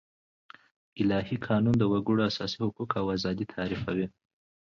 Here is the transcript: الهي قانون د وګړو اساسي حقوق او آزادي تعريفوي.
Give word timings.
الهي 1.01 1.31
قانون 1.47 1.75
د 1.79 1.83
وګړو 1.93 2.21
اساسي 2.31 2.57
حقوق 2.63 2.91
او 2.99 3.05
آزادي 3.15 3.45
تعريفوي. 3.53 4.07